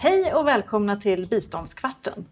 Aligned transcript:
Hej 0.00 0.34
och 0.34 0.48
välkomna 0.48 0.96
till 0.96 1.26
Biståndskvarten. 1.26 2.26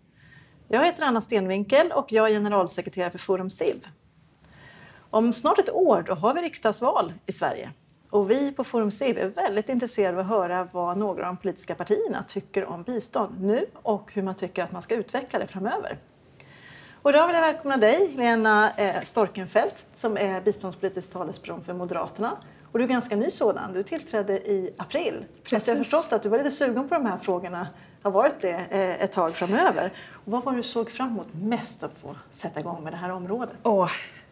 Jag 0.68 0.84
heter 0.84 1.02
Anna 1.02 1.20
Stenvinkel 1.20 1.92
och 1.92 2.12
jag 2.12 2.28
är 2.28 2.32
generalsekreterare 2.32 3.10
för 3.10 3.18
Forum 3.18 3.50
SIV. 3.50 3.86
Om 5.10 5.32
snart 5.32 5.58
ett 5.58 5.70
år 5.70 6.04
då 6.06 6.14
har 6.14 6.34
vi 6.34 6.42
riksdagsval 6.42 7.12
i 7.26 7.32
Sverige. 7.32 7.70
Och 8.10 8.30
vi 8.30 8.52
på 8.52 8.64
Forum 8.64 8.90
SIV 8.90 9.18
är 9.18 9.26
väldigt 9.26 9.68
intresserade 9.68 10.16
av 10.16 10.20
att 10.20 10.26
höra 10.26 10.68
vad 10.72 10.98
några 10.98 11.28
av 11.28 11.34
de 11.34 11.36
politiska 11.36 11.74
partierna 11.74 12.24
tycker 12.28 12.64
om 12.64 12.82
bistånd 12.82 13.40
nu 13.40 13.66
och 13.74 14.10
hur 14.12 14.22
man 14.22 14.34
tycker 14.34 14.62
att 14.62 14.72
man 14.72 14.82
ska 14.82 14.94
utveckla 14.94 15.38
det 15.38 15.46
framöver. 15.46 15.98
Och 17.02 17.10
idag 17.10 17.26
vill 17.26 17.36
jag 17.36 17.42
välkomna 17.42 17.76
dig, 17.76 18.12
Lena 18.16 18.72
eh, 18.76 19.02
Storkenfeldt, 19.02 19.86
som 19.94 20.16
är 20.16 20.40
biståndspolitisk 20.40 21.12
talesperson 21.12 21.64
för 21.64 21.74
Moderaterna. 21.74 22.36
Och 22.76 22.80
du 22.80 22.84
är 22.84 22.88
ganska 22.88 23.16
ny 23.16 23.30
sådan. 23.30 23.72
Du 23.72 23.82
tillträdde 23.82 24.32
i 24.32 24.70
april. 24.76 25.24
Precis. 25.44 25.68
Jag 25.68 25.76
har 25.76 25.84
förstått 25.84 26.12
att 26.12 26.22
du 26.22 26.28
var 26.28 26.38
lite 26.38 26.50
sugen 26.50 26.88
på 26.88 26.94
de 26.94 27.06
här 27.06 27.18
frågorna, 27.18 27.68
har 28.02 28.10
varit 28.10 28.40
det 28.40 28.66
eh, 28.70 29.02
ett 29.02 29.12
tag 29.12 29.34
framöver. 29.34 29.92
Och 30.12 30.32
vad 30.32 30.44
var 30.44 30.52
det 30.52 30.58
du 30.58 30.62
såg 30.62 30.90
fram 30.90 31.08
emot 31.08 31.26
mest 31.34 31.82
att 31.82 31.98
få 32.02 32.16
sätta 32.30 32.60
igång 32.60 32.84
med 32.84 32.92
det 32.92 32.96
här 32.96 33.10
området? 33.10 33.56
Åh, 33.62 33.90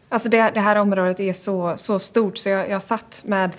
alltså 0.09 0.29
det, 0.29 0.51
det 0.55 0.61
här 0.61 0.77
området 0.77 1.21
är 1.21 1.33
så, 1.33 1.77
så 1.77 1.99
stort 1.99 2.39
så 2.39 2.49
jag, 2.49 2.71
jag 2.71 2.83
satt 2.83 3.23
med 3.25 3.51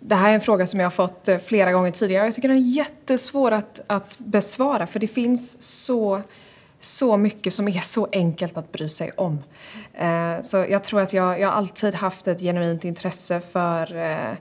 det 0.00 0.14
här 0.14 0.30
är 0.30 0.34
en 0.34 0.40
fråga 0.40 0.66
som 0.66 0.80
jag 0.80 0.86
har 0.86 0.90
fått 0.90 1.28
eh, 1.28 1.38
flera 1.38 1.72
gånger 1.72 1.90
tidigare. 1.90 2.24
Jag 2.24 2.34
tycker 2.34 2.48
den 2.48 2.56
är 2.56 2.76
jättesvår 2.76 3.50
att, 3.50 3.80
att 3.86 4.18
besvara 4.18 4.86
för 4.86 4.98
det 4.98 5.08
finns 5.08 5.62
så 5.62 6.22
så 6.80 7.16
mycket 7.16 7.54
som 7.54 7.68
är 7.68 7.80
så 7.80 8.08
enkelt 8.12 8.56
att 8.56 8.72
bry 8.72 8.88
sig 8.88 9.10
om. 9.16 9.42
Eh, 9.94 10.40
så 10.40 10.56
jag 10.56 10.84
tror 10.84 11.00
att 11.00 11.12
jag, 11.12 11.40
jag 11.40 11.52
alltid 11.52 11.94
haft 11.94 12.28
ett 12.28 12.40
genuint 12.40 12.84
intresse 12.84 13.40
för 13.52 13.96
eh, 13.96 14.36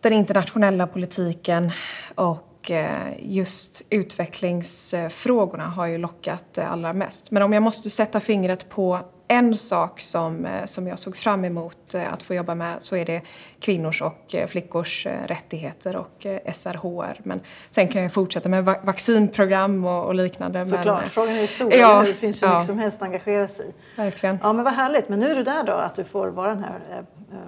den 0.00 0.12
internationella 0.12 0.86
politiken 0.86 1.70
och 2.14 2.70
eh, 2.70 3.12
just 3.18 3.82
utvecklingsfrågorna 3.90 5.66
har 5.66 5.86
ju 5.86 5.98
lockat 5.98 6.58
eh, 6.58 6.72
allra 6.72 6.92
mest. 6.92 7.30
Men 7.30 7.42
om 7.42 7.52
jag 7.52 7.62
måste 7.62 7.90
sätta 7.90 8.20
fingret 8.20 8.68
på 8.68 9.00
en 9.28 9.56
sak 9.56 10.00
som, 10.00 10.46
eh, 10.46 10.64
som 10.64 10.86
jag 10.86 10.98
såg 10.98 11.16
fram 11.16 11.44
emot 11.44 11.94
eh, 11.94 12.12
att 12.12 12.22
få 12.22 12.34
jobba 12.34 12.54
med 12.54 12.82
så 12.82 12.96
är 12.96 13.04
det 13.04 13.22
kvinnors 13.60 14.02
och 14.02 14.34
eh, 14.34 14.46
flickors 14.46 15.06
rättigheter 15.26 15.96
och 15.96 16.26
SRHR. 16.52 17.20
Men 17.22 17.40
sen 17.70 17.88
kan 17.88 18.02
jag 18.02 18.12
fortsätta 18.12 18.48
med 18.48 18.64
vaccinprogram 18.64 19.84
och, 19.84 20.06
och 20.06 20.14
liknande. 20.14 20.66
Såklart, 20.66 21.00
men, 21.00 21.10
frågan 21.10 21.34
är 21.34 21.46
stor. 21.46 21.74
Ja, 21.74 22.02
det 22.06 22.14
finns 22.14 22.42
ju 22.42 22.46
ja, 22.46 22.52
mycket 22.54 22.66
som 22.66 22.78
helst 22.78 22.96
att 22.96 23.02
engagera 23.02 23.48
sig 23.48 23.66
i. 23.66 23.72
Verkligen. 23.96 24.38
Ja, 24.42 24.52
men 24.52 24.64
vad 24.64 24.74
härligt. 24.74 25.08
Men 25.08 25.20
nu 25.20 25.30
är 25.30 25.34
du 25.34 25.42
där 25.42 25.64
då, 25.64 25.72
att 25.72 25.94
du 25.94 26.04
får 26.04 26.28
vara 26.28 26.54
den 26.54 26.64
här 26.64 26.80
eh, 26.92 27.38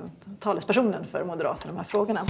talespersonen 0.40 1.06
för 1.10 1.24
Moderaterna 1.24 1.72
i 1.72 1.74
de 1.74 1.76
här 1.76 1.84
frågorna. 1.84 2.20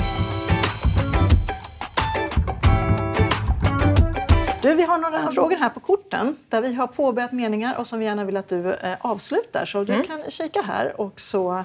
Du, 4.63 4.75
vi 4.75 4.83
har 4.83 4.99
några 4.99 5.31
frågor 5.31 5.57
här 5.57 5.69
på 5.69 5.81
korten 5.81 6.37
där 6.49 6.61
vi 6.61 6.75
har 6.75 6.87
påbörjat 6.87 7.33
meningar 7.33 7.79
och 7.79 7.87
som 7.87 7.99
vi 7.99 8.05
gärna 8.05 8.25
vill 8.25 8.37
att 8.37 8.49
du 8.49 8.73
eh, 8.73 8.97
avslutar. 9.01 9.67
Så 9.67 9.85
du 9.85 9.93
mm. 9.93 10.07
kan 10.07 10.31
kika 10.31 10.63
här 10.63 11.01
och 11.01 11.21
så 11.21 11.65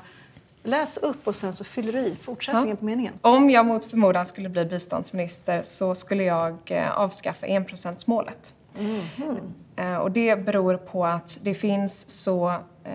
läs 0.63 0.97
upp 0.97 1.27
och 1.27 1.35
sen 1.35 1.53
så 1.53 1.63
fyller 1.63 1.93
du 1.93 1.99
i 1.99 2.15
fortsättningen 2.21 2.69
ja. 2.69 2.75
på 2.75 2.85
meningen. 2.85 3.13
Om 3.21 3.49
jag 3.49 3.65
mot 3.65 3.85
förmodan 3.85 4.25
skulle 4.25 4.49
bli 4.49 4.65
biståndsminister 4.65 5.63
så 5.63 5.95
skulle 5.95 6.23
jag 6.23 6.57
eh, 6.65 6.97
avskaffa 6.97 7.45
enprocentsmålet. 7.45 8.53
Mm. 8.79 9.53
Eh, 9.75 9.95
och 9.97 10.11
det 10.11 10.45
beror 10.45 10.77
på 10.77 11.05
att 11.05 11.39
det 11.41 11.53
finns 11.53 12.09
så... 12.09 12.49
Eh, 12.83 12.91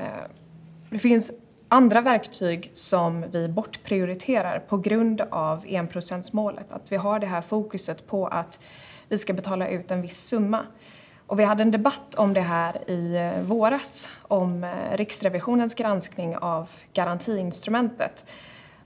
det 0.91 0.99
finns 0.99 1.33
andra 1.69 2.01
verktyg 2.01 2.71
som 2.75 3.25
vi 3.31 3.49
bortprioriterar 3.49 4.59
på 4.59 4.77
grund 4.77 5.21
av 5.21 5.65
enprocentsmålet. 5.67 6.73
Att 6.73 6.93
vi 6.93 6.97
har 6.97 7.19
det 7.19 7.27
här 7.27 7.41
fokuset 7.41 8.07
på 8.07 8.27
att 8.27 8.61
vi 9.09 9.19
ska 9.19 9.33
betala 9.33 9.69
ut 9.69 9.91
en 9.91 10.03
viss 10.03 10.19
summa. 10.19 10.67
Och 11.27 11.39
vi 11.39 11.45
hade 11.45 11.63
en 11.63 11.71
debatt 11.71 12.15
om 12.15 12.35
det 12.35 12.41
här 12.41 12.91
i 12.91 13.17
eh, 13.17 13.43
våras 13.43 14.11
om 14.23 14.65
eh, 14.65 14.97
Riksrevisionens 14.97 15.75
granskning 15.75 16.37
av 16.37 16.71
garantiinstrumentet. 16.93 18.25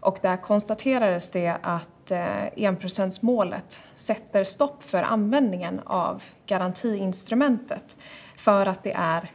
Och 0.01 0.19
där 0.23 0.37
konstaterades 0.37 1.31
det 1.31 1.57
att 1.63 2.11
eh, 2.11 2.47
enprocentsmålet 2.57 3.83
sätter 3.95 4.45
stopp 4.45 4.83
för 4.83 5.03
användningen 5.03 5.81
av 5.85 6.23
garantiinstrumentet 6.47 7.97
för 8.37 8.67
att 8.67 8.83
det 8.83 8.93
är 8.93 9.31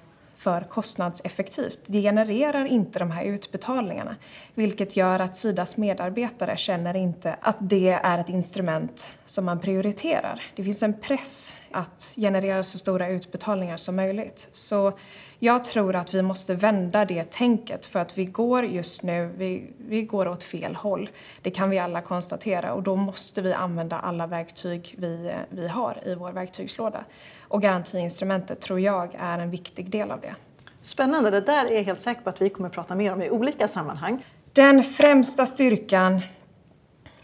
för 0.45 0.61
kostnadseffektivt. 0.61 1.79
Det 1.85 2.01
genererar 2.01 2.66
inte 2.66 3.00
de 3.00 3.11
här 3.11 3.23
utbetalningarna 3.23 4.16
vilket 4.53 4.97
gör 4.97 5.19
att 5.19 5.38
Sidas 5.38 5.78
medarbetare 5.78 6.57
känner 6.57 6.95
inte 6.95 7.35
att 7.41 7.57
det 7.59 8.00
är 8.03 8.17
ett 8.17 8.29
instrument 8.29 9.17
som 9.25 9.45
man 9.45 9.59
prioriterar. 9.59 10.41
Det 10.56 10.63
finns 10.63 10.83
en 10.83 11.00
press 11.00 11.56
att 11.72 12.13
generera 12.17 12.63
så 12.63 12.78
stora 12.78 13.09
utbetalningar 13.09 13.78
som 13.78 13.95
möjligt. 13.95 14.47
Så 14.51 14.94
jag 15.40 15.63
tror 15.63 15.96
att 15.96 16.13
vi 16.13 16.22
måste 16.22 16.56
vända 16.56 17.06
det 17.06 17.31
tänket 17.31 17.85
för 17.85 18.00
att 18.00 18.18
vi 18.18 18.25
går 18.25 18.66
just 18.66 19.03
nu, 19.03 19.34
vi, 19.38 19.73
vi 19.78 20.01
går 20.03 20.28
åt 20.28 20.44
fel 20.44 20.75
håll. 20.75 21.09
Det 21.41 21.51
kan 21.51 21.69
vi 21.69 21.79
alla 21.79 22.01
konstatera 22.01 22.73
och 22.73 22.84
då 22.84 22.96
måste 22.96 23.41
vi 23.41 23.53
använda 23.53 24.00
alla 24.00 24.28
verktyg 24.28 24.95
vi, 24.97 25.34
vi 25.50 25.68
har 25.68 25.97
i 26.06 26.16
vår 26.16 26.31
verktygslåda. 26.31 27.06
Och 27.41 27.62
garantiinstrumentet 27.62 28.62
tror 28.62 28.79
jag 28.79 29.16
är 29.19 29.40
en 29.40 29.50
viktig 29.50 29.90
del 29.90 30.12
av 30.12 30.22
det. 30.22 30.35
Spännande, 30.81 31.29
det 31.29 31.41
där 31.41 31.66
är 31.66 31.75
jag 31.75 31.84
helt 31.84 32.01
säker 32.01 32.22
på 32.22 32.29
att 32.29 32.41
vi 32.41 32.50
kommer 32.50 32.69
prata 32.69 32.95
mer 32.95 33.13
om 33.13 33.22
i 33.22 33.29
olika 33.29 33.68
sammanhang. 33.68 34.25
Den 34.53 34.84
främsta 34.84 35.45
styrkan 35.45 36.22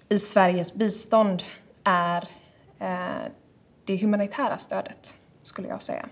i 0.10 0.20
Sveriges 0.20 0.74
bistånd 0.74 1.44
är 1.84 2.28
eh, 2.80 2.98
det 3.86 3.98
humanitära 3.98 4.58
stödet, 4.58 5.16
skulle 5.44 5.68
jag 5.68 5.82
säga. 5.82 6.10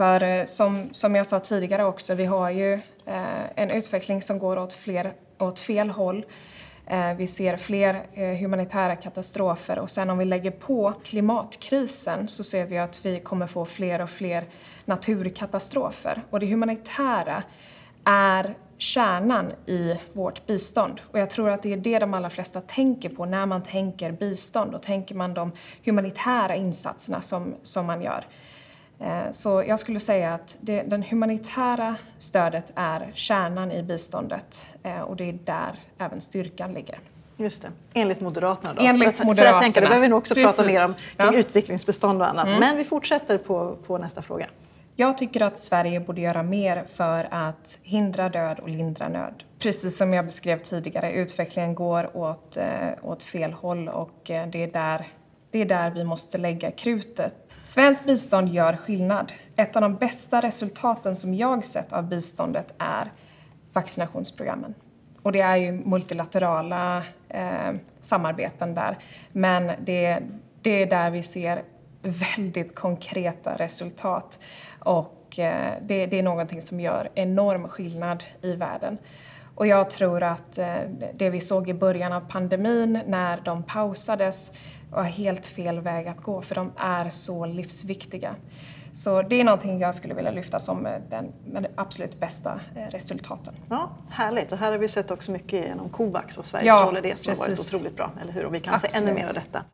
För 0.00 0.22
eh, 0.22 0.44
som, 0.44 0.88
som 0.92 1.14
jag 1.14 1.26
sa 1.26 1.40
tidigare 1.40 1.84
också, 1.84 2.14
vi 2.14 2.24
har 2.24 2.50
ju 2.50 2.72
eh, 3.06 3.50
en 3.56 3.70
utveckling 3.70 4.22
som 4.22 4.38
går 4.38 4.58
åt, 4.58 4.72
fler, 4.72 5.12
åt 5.38 5.58
fel 5.58 5.90
håll. 5.90 6.26
Eh, 6.86 7.14
vi 7.14 7.26
ser 7.26 7.56
fler 7.56 8.06
eh, 8.14 8.36
humanitära 8.36 8.96
katastrofer 8.96 9.78
och 9.78 9.90
sen 9.90 10.10
om 10.10 10.18
vi 10.18 10.24
lägger 10.24 10.50
på 10.50 10.92
klimatkrisen 11.04 12.28
så 12.28 12.44
ser 12.44 12.66
vi 12.66 12.78
att 12.78 13.06
vi 13.06 13.20
kommer 13.20 13.46
få 13.46 13.64
fler 13.64 14.00
och 14.00 14.10
fler 14.10 14.44
naturkatastrofer. 14.84 16.22
Och 16.30 16.40
det 16.40 16.46
humanitära 16.46 17.42
är 18.04 18.54
kärnan 18.78 19.52
i 19.66 20.00
vårt 20.12 20.46
bistånd. 20.46 21.00
Och 21.12 21.18
jag 21.18 21.30
tror 21.30 21.50
att 21.50 21.62
det 21.62 21.72
är 21.72 21.76
det 21.76 21.98
de 21.98 22.14
allra 22.14 22.30
flesta 22.30 22.60
tänker 22.60 23.08
på 23.08 23.24
när 23.24 23.46
man 23.46 23.62
tänker 23.62 24.12
bistånd. 24.12 24.72
Då 24.72 24.78
tänker 24.78 25.14
man 25.14 25.34
de 25.34 25.52
humanitära 25.84 26.56
insatserna 26.56 27.22
som, 27.22 27.54
som 27.62 27.86
man 27.86 28.02
gör. 28.02 28.26
Eh, 29.00 29.30
så 29.30 29.64
jag 29.66 29.78
skulle 29.78 30.00
säga 30.00 30.34
att 30.34 30.58
det, 30.60 30.82
den 30.82 31.02
humanitära 31.02 31.96
stödet 32.18 32.72
är 32.74 33.10
kärnan 33.14 33.72
i 33.72 33.82
biståndet 33.82 34.68
eh, 34.82 35.00
och 35.00 35.16
det 35.16 35.28
är 35.28 35.32
där 35.32 35.74
även 35.98 36.20
styrkan 36.20 36.72
ligger. 36.72 36.98
Just 37.36 37.62
det. 37.62 37.68
Enligt 37.94 38.20
Moderaterna 38.20 38.74
då? 38.74 38.82
Enligt 38.82 39.16
för, 39.16 39.24
Moderaterna. 39.24 39.48
För 39.48 39.54
jag 39.54 39.62
tänker, 39.62 39.80
det 39.80 39.86
behöver 39.86 40.06
vi 40.06 40.08
nog 40.08 40.18
också 40.18 40.34
Precis. 40.34 40.56
prata 40.56 40.70
mer 40.70 40.84
om 40.84 40.94
ja. 41.16 41.32
utvecklingsbestånd 41.32 42.22
och 42.22 42.28
annat. 42.28 42.46
Mm. 42.46 42.60
Men 42.60 42.76
vi 42.76 42.84
fortsätter 42.84 43.38
på, 43.38 43.76
på 43.86 43.98
nästa 43.98 44.22
fråga. 44.22 44.46
Jag 44.96 45.18
tycker 45.18 45.42
att 45.42 45.58
Sverige 45.58 46.00
borde 46.00 46.20
göra 46.20 46.42
mer 46.42 46.84
för 46.94 47.28
att 47.30 47.78
hindra 47.82 48.28
död 48.28 48.58
och 48.58 48.68
lindra 48.68 49.08
nöd. 49.08 49.44
Precis 49.58 49.96
som 49.96 50.12
jag 50.14 50.26
beskrev 50.26 50.58
tidigare, 50.58 51.12
utvecklingen 51.12 51.74
går 51.74 52.16
åt, 52.16 52.56
eh, 52.56 52.64
åt 53.02 53.22
fel 53.22 53.52
håll 53.52 53.88
och 53.88 54.20
det 54.24 54.62
är, 54.62 54.72
där, 54.72 55.06
det 55.50 55.58
är 55.58 55.64
där 55.64 55.90
vi 55.90 56.04
måste 56.04 56.38
lägga 56.38 56.70
krutet 56.70 57.34
Svenskt 57.70 58.04
bistånd 58.04 58.48
gör 58.48 58.76
skillnad. 58.76 59.32
Ett 59.56 59.76
av 59.76 59.82
de 59.82 59.96
bästa 59.96 60.40
resultaten 60.40 61.16
som 61.16 61.34
jag 61.34 61.64
sett 61.64 61.92
av 61.92 62.08
biståndet 62.08 62.74
är 62.78 63.12
vaccinationsprogrammen. 63.72 64.74
Och 65.22 65.32
det 65.32 65.40
är 65.40 65.56
ju 65.56 65.72
multilaterala 65.72 67.02
eh, 67.28 67.72
samarbeten 68.00 68.74
där. 68.74 68.98
Men 69.32 69.72
det, 69.84 70.18
det 70.62 70.82
är 70.82 70.86
där 70.86 71.10
vi 71.10 71.22
ser 71.22 71.62
väldigt 72.36 72.74
konkreta 72.74 73.56
resultat. 73.56 74.40
Och 74.78 75.38
eh, 75.38 75.74
det, 75.82 76.06
det, 76.06 76.18
är 76.18 76.22
någonting 76.22 76.60
som 76.60 76.80
gör 76.80 77.08
enorm 77.14 77.68
skillnad 77.68 78.24
i 78.42 78.56
världen. 78.56 78.98
Och 79.60 79.66
jag 79.66 79.90
tror 79.90 80.22
att 80.22 80.58
eh, 80.58 80.66
det 81.14 81.30
vi 81.30 81.40
såg 81.40 81.68
i 81.68 81.74
början 81.74 82.12
av 82.12 82.20
pandemin 82.20 83.00
när 83.06 83.40
de 83.44 83.62
pausades 83.62 84.52
var 84.90 85.02
helt 85.02 85.46
fel 85.46 85.80
väg 85.80 86.08
att 86.08 86.22
gå 86.22 86.42
för 86.42 86.54
de 86.54 86.72
är 86.76 87.10
så 87.10 87.46
livsviktiga. 87.46 88.34
Så 88.92 89.22
det 89.22 89.40
är 89.40 89.44
någonting 89.44 89.80
jag 89.80 89.94
skulle 89.94 90.14
vilja 90.14 90.30
lyfta 90.30 90.58
som 90.58 90.86
eh, 90.86 90.92
den 91.10 91.66
absolut 91.74 92.20
bästa 92.20 92.60
eh, 92.76 92.90
resultaten. 92.90 93.54
Ja, 93.68 93.90
härligt, 94.10 94.52
och 94.52 94.58
här 94.58 94.70
har 94.70 94.78
vi 94.78 94.88
sett 94.88 95.10
också 95.10 95.32
mycket 95.32 95.64
genom 95.66 95.88
Covax 95.88 96.38
och 96.38 96.46
Sveriges 96.46 96.68
ja, 96.68 96.82
roll 96.86 96.96
i 96.96 97.00
det 97.00 97.18
som 97.18 97.30
precis. 97.30 97.38
har 97.40 97.48
varit 97.48 97.60
otroligt 97.60 97.96
bra, 97.96 98.10
eller 98.22 98.32
hur? 98.32 98.44
Och 98.44 98.54
vi 98.54 98.60
kan 98.60 98.74
absolut. 98.74 98.92
se 98.92 99.02
ännu 99.02 99.12
mer 99.12 99.26
av 99.26 99.34
detta. 99.34 99.64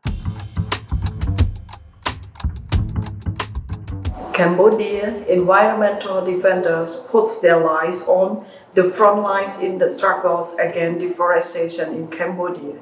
Cambodia 4.37 5.13
environmental 5.27 6.33
defenders 6.33 7.11
puts 7.11 7.41
their 7.41 7.59
lives 7.59 8.07
on 8.07 8.43
the 8.77 8.83
front 8.91 9.23
lines 9.23 9.59
in 9.59 9.79
the 9.79 9.89
struggles 9.89 10.55
against 10.59 10.99
deforestation 10.99 11.95
in 11.95 12.07
Cambodia. 12.07 12.75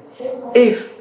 If 0.54 0.92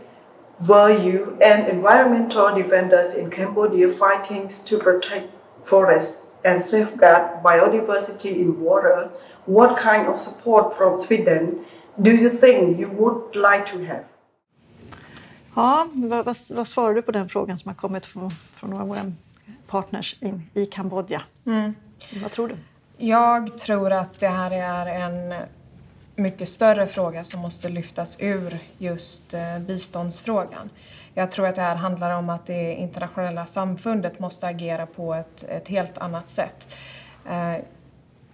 were 0.70 0.94
you 1.08 1.38
and 1.42 1.68
environmental 1.68 2.56
defenders 2.56 3.16
in 3.16 3.30
Cambodia 3.30 3.90
fighting 3.90 4.48
to 4.68 4.78
protect 4.78 5.28
forests 5.64 6.28
and 6.46 6.64
safeguard 6.64 7.44
biodiversity 7.44 8.32
in 8.44 8.62
water? 8.62 9.10
What 9.46 9.78
kind 9.78 10.08
of 10.08 10.22
support 10.22 10.78
from 10.78 10.98
Sweden 10.98 11.66
do 12.02 12.12
you 12.12 12.30
think 12.30 12.80
you 12.80 12.88
would 12.88 13.36
like 13.36 13.66
to 13.72 13.78
have? 13.86 14.06
Ja, 15.56 15.88
vad, 15.94 16.26
vad, 16.26 16.38
vad 16.50 16.68
svarar 16.68 16.94
du 16.94 17.02
på 17.02 17.12
den 17.12 17.30
frågan 17.30 17.58
som 17.58 17.70
har 17.70 17.76
kommit 17.76 18.06
från, 18.06 18.32
från 18.54 18.70
några 18.70 18.84
av 18.84 18.90
våra 18.90 19.12
partners 19.68 20.16
in, 20.22 20.50
i 20.54 20.66
Kambodja? 20.66 21.22
Mm. 21.46 21.76
Vad 22.22 22.32
tror 22.32 22.48
du? 22.48 22.56
Jag 22.98 23.58
tror 23.58 23.92
att 23.92 24.20
det 24.20 24.28
här 24.28 24.52
är 24.52 24.86
en 24.86 25.34
mycket 26.16 26.50
större 26.50 26.88
fråga 26.88 27.24
som 27.24 27.42
måste 27.42 27.70
lyftas 27.70 28.18
ur 28.20 28.60
just 28.78 29.34
eh, 29.34 29.60
biståndsfrågan. 29.60 30.70
Jag 31.14 31.32
tror 31.32 31.48
att 31.48 31.56
det 31.56 31.62
här 31.62 31.76
handlar 31.76 32.12
om 32.12 32.30
att 32.30 32.46
det 32.46 32.74
internationella 32.74 33.46
samfundet 33.46 34.20
måste 34.20 34.48
agera 34.48 34.86
på 34.86 35.14
ett, 35.14 35.44
ett 35.44 35.68
helt 35.68 35.98
annat 35.98 36.30
sätt. 36.30 36.68
Eh, 37.30 37.56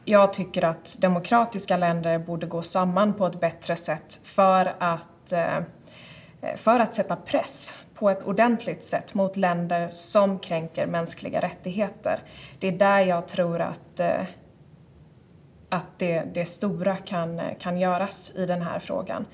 jag 0.05 0.33
tycker 0.33 0.63
att 0.63 0.97
demokratiska 0.99 1.77
länder 1.77 2.19
borde 2.19 2.45
gå 2.45 2.61
samman 2.61 3.13
på 3.13 3.25
ett 3.25 3.39
bättre 3.39 3.75
sätt 3.75 4.19
för 4.23 4.73
att, 4.79 5.31
eh, 5.31 6.55
för 6.55 6.79
att 6.79 6.93
sätta 6.93 7.15
press 7.15 7.73
på 7.95 8.09
ett 8.09 8.23
ordentligt 8.23 8.83
sätt 8.83 9.13
mot 9.13 9.37
länder 9.37 9.89
som 9.91 10.39
kränker 10.39 10.87
mänskliga 10.87 11.39
rättigheter. 11.39 12.19
Det 12.59 12.67
är 12.67 12.71
där 12.71 12.99
jag 12.99 13.27
tror 13.27 13.61
att, 13.61 13.99
eh, 13.99 14.21
att 15.71 15.99
det, 15.99 16.23
det 16.33 16.45
stora 16.45 16.95
kan, 16.95 17.41
kan 17.59 17.77
göras 17.77 18.31
i 18.35 18.45
den 18.45 18.61
här 18.61 18.79
frågan. 18.79 19.25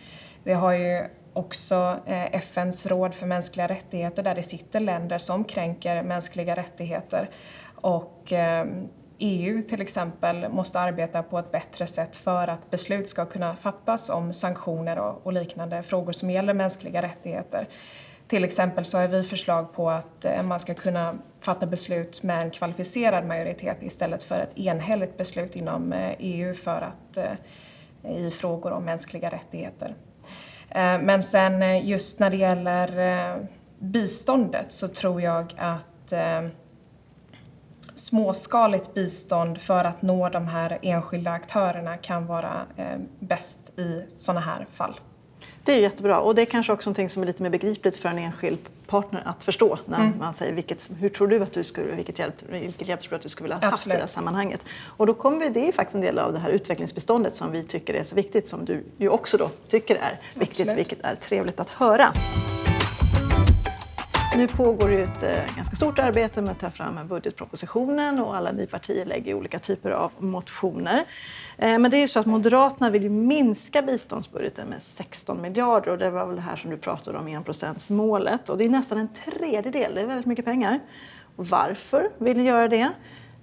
Vi 0.43 0.53
har 0.53 0.73
ju 0.73 1.07
också 1.33 1.99
eh, 2.05 2.35
FNs 2.35 2.85
råd 2.85 3.13
för 3.13 3.25
mänskliga 3.25 3.67
rättigheter 3.67 4.23
där 4.23 4.35
det 4.35 4.43
sitter 4.43 4.79
länder 4.79 5.17
som 5.17 5.43
kränker 5.43 6.03
mänskliga 6.03 6.55
rättigheter. 6.55 7.29
Och 7.75 8.33
eh, 8.33 8.65
EU 9.19 9.61
till 9.61 9.81
exempel 9.81 10.49
måste 10.49 10.79
arbeta 10.79 11.23
på 11.23 11.39
ett 11.39 11.51
bättre 11.51 11.87
sätt 11.87 12.15
för 12.15 12.47
att 12.47 12.71
beslut 12.71 13.09
ska 13.09 13.25
kunna 13.25 13.55
fattas 13.55 14.09
om 14.09 14.33
sanktioner 14.33 14.99
och 14.99 15.33
liknande 15.33 15.83
frågor 15.83 16.11
som 16.11 16.29
gäller 16.29 16.53
mänskliga 16.53 17.01
rättigheter. 17.01 17.67
Till 18.27 18.43
exempel 18.43 18.85
så 18.85 18.97
har 18.97 19.07
vi 19.07 19.23
förslag 19.23 19.73
på 19.73 19.89
att 19.89 20.25
eh, 20.25 20.43
man 20.43 20.59
ska 20.59 20.73
kunna 20.73 21.15
fatta 21.39 21.65
beslut 21.65 22.23
med 22.23 22.41
en 22.41 22.51
kvalificerad 22.51 23.25
majoritet 23.25 23.83
istället 23.83 24.23
för 24.23 24.35
ett 24.35 24.57
enhälligt 24.57 25.17
beslut 25.17 25.55
inom 25.55 25.93
eh, 25.93 26.15
EU 26.19 26.53
för 26.53 26.81
att, 26.81 27.17
eh, 27.17 28.17
i 28.17 28.31
frågor 28.31 28.71
om 28.71 28.85
mänskliga 28.85 29.29
rättigheter. 29.29 29.95
Men 31.01 31.23
sen 31.23 31.87
just 31.87 32.19
när 32.19 32.29
det 32.29 32.37
gäller 32.37 33.47
biståndet 33.79 34.71
så 34.71 34.87
tror 34.87 35.21
jag 35.21 35.53
att 35.57 36.13
småskaligt 37.95 38.93
bistånd 38.93 39.61
för 39.61 39.85
att 39.85 40.01
nå 40.01 40.29
de 40.29 40.47
här 40.47 40.79
enskilda 40.81 41.31
aktörerna 41.31 41.97
kan 41.97 42.25
vara 42.25 42.65
bäst 43.19 43.79
i 43.79 44.05
sådana 44.15 44.39
här 44.39 44.67
fall. 44.71 44.99
Det 45.67 45.73
är 45.73 45.79
jättebra 45.79 46.19
och 46.19 46.35
det 46.35 46.41
är 46.41 46.45
kanske 46.45 46.73
också 46.73 46.89
någonting 46.89 47.09
som 47.09 47.23
är 47.23 47.27
lite 47.27 47.43
mer 47.43 47.49
begripligt 47.49 47.97
för 47.97 48.09
en 48.09 48.17
enskild 48.17 48.59
partner 48.87 49.21
att 49.25 49.43
förstå 49.43 49.79
när 49.85 49.97
mm. 49.97 50.17
man 50.17 50.33
säger 50.33 50.53
vilket, 50.53 50.89
hur 50.99 51.09
tror 51.09 51.27
du 51.27 51.43
att 51.43 51.53
du 51.53 51.63
skulle, 51.63 51.95
vilket 51.95 52.19
hjälp, 52.19 52.35
vilket 52.49 52.87
hjälp 52.87 53.01
tror 53.01 53.09
du 53.09 53.15
att 53.15 53.21
du 53.21 53.29
skulle 53.29 53.43
vilja 53.43 53.57
ha 53.57 53.69
haft 53.69 53.87
i 53.87 53.89
det 53.89 53.95
här 53.95 54.07
sammanhanget. 54.07 54.61
Och 54.97 55.07
då 55.07 55.13
kommer 55.13 55.39
vi, 55.39 55.49
det 55.49 55.67
är 55.67 55.71
faktiskt 55.71 55.95
en 55.95 56.01
del 56.01 56.19
av 56.19 56.33
det 56.33 56.39
här 56.39 56.49
utvecklingsbiståndet 56.49 57.35
som 57.35 57.51
vi 57.51 57.63
tycker 57.63 57.93
är 57.93 58.03
så 58.03 58.15
viktigt 58.15 58.47
som 58.47 58.65
du 58.65 58.83
ju 58.97 59.09
också 59.09 59.37
då 59.37 59.49
tycker 59.67 59.95
är 59.95 60.19
viktigt, 60.33 60.59
Absolut. 60.59 60.77
vilket 60.77 61.01
är 61.01 61.15
trevligt 61.15 61.59
att 61.59 61.69
höra. 61.69 62.13
Nu 64.37 64.47
pågår 64.47 64.91
ett 64.91 65.23
eh, 65.23 65.55
ganska 65.55 65.75
stort 65.75 65.99
arbete 65.99 66.41
med 66.41 66.51
att 66.51 66.59
ta 66.59 66.69
fram 66.69 67.07
budgetpropositionen 67.07 68.19
och 68.19 68.35
alla 68.35 68.51
ni 68.51 68.67
partier 68.67 69.05
lägger 69.05 69.33
olika 69.33 69.59
typer 69.59 69.91
av 69.91 70.11
motioner. 70.17 71.05
Eh, 71.57 71.79
men 71.79 71.91
det 71.91 71.97
är 71.97 72.01
ju 72.01 72.07
så 72.07 72.19
att 72.19 72.25
Moderaterna 72.25 72.89
vill 72.89 73.09
minska 73.09 73.81
biståndsbudgeten 73.81 74.67
med 74.67 74.81
16 74.81 75.41
miljarder 75.41 75.91
och 75.91 75.97
det 75.97 76.09
var 76.09 76.25
väl 76.25 76.35
det 76.35 76.41
här 76.41 76.55
som 76.55 76.71
du 76.71 76.77
pratade 76.77 77.17
om, 77.17 77.27
enprocentsmålet. 77.27 78.49
Och 78.49 78.57
det 78.57 78.65
är 78.65 78.69
nästan 78.69 78.97
en 78.97 79.09
tredjedel, 79.25 79.95
det 79.95 80.01
är 80.01 80.05
väldigt 80.05 80.25
mycket 80.25 80.45
pengar. 80.45 80.79
Och 81.35 81.47
varför 81.47 82.09
vill 82.17 82.37
ni 82.37 82.43
göra 82.43 82.67
det? 82.67 82.91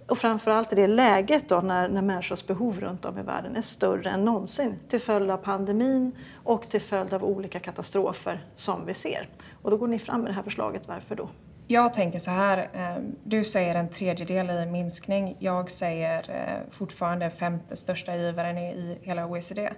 Och 0.08 0.18
framförallt 0.18 0.72
i 0.72 0.76
det 0.76 0.86
läget 0.86 1.48
då 1.48 1.60
när, 1.60 1.88
när 1.88 2.02
människors 2.02 2.46
behov 2.46 2.80
runt 2.80 3.04
om 3.04 3.18
i 3.18 3.22
världen 3.22 3.56
är 3.56 3.62
större 3.62 4.10
än 4.10 4.24
någonsin 4.24 4.78
till 4.88 5.00
följd 5.00 5.30
av 5.30 5.36
pandemin 5.36 6.12
och 6.44 6.68
till 6.68 6.80
följd 6.80 7.14
av 7.14 7.24
olika 7.24 7.60
katastrofer 7.60 8.40
som 8.54 8.86
vi 8.86 8.94
ser. 8.94 9.28
Och 9.64 9.70
då 9.70 9.76
går 9.76 9.88
ni 9.88 9.98
fram 9.98 10.20
med 10.20 10.30
det 10.30 10.34
här 10.34 10.42
förslaget. 10.42 10.82
Varför 10.86 11.16
då? 11.16 11.28
Jag 11.66 11.94
tänker 11.94 12.18
så 12.18 12.30
här, 12.30 12.58
eh, 12.72 13.02
du 13.24 13.44
säger 13.44 13.74
en 13.74 13.88
tredjedel 13.88 14.50
i 14.50 14.66
minskning. 14.66 15.36
Jag 15.38 15.70
säger 15.70 16.30
eh, 16.30 16.70
fortfarande 16.70 17.30
femte 17.30 17.76
största 17.76 18.16
givaren 18.16 18.58
i 18.58 18.98
hela 19.02 19.26
OECD. 19.26 19.70